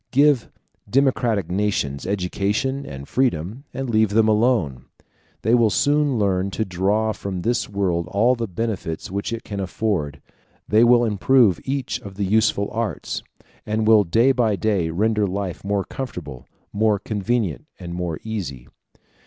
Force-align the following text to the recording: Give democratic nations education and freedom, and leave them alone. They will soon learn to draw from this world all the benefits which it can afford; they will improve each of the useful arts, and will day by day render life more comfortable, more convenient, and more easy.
Give 0.09 0.49
democratic 0.89 1.51
nations 1.51 2.07
education 2.07 2.87
and 2.87 3.07
freedom, 3.07 3.65
and 3.71 3.87
leave 3.87 4.09
them 4.09 4.27
alone. 4.27 4.85
They 5.43 5.53
will 5.53 5.69
soon 5.69 6.17
learn 6.17 6.49
to 6.57 6.65
draw 6.65 7.11
from 7.11 7.43
this 7.43 7.69
world 7.69 8.07
all 8.09 8.33
the 8.33 8.47
benefits 8.47 9.11
which 9.11 9.31
it 9.31 9.43
can 9.43 9.59
afford; 9.59 10.19
they 10.67 10.83
will 10.83 11.05
improve 11.05 11.59
each 11.65 12.01
of 12.01 12.15
the 12.15 12.25
useful 12.25 12.67
arts, 12.71 13.21
and 13.63 13.85
will 13.85 14.03
day 14.03 14.31
by 14.31 14.55
day 14.55 14.89
render 14.89 15.27
life 15.27 15.63
more 15.63 15.83
comfortable, 15.83 16.47
more 16.73 16.97
convenient, 16.97 17.67
and 17.79 17.93
more 17.93 18.19
easy. 18.23 18.67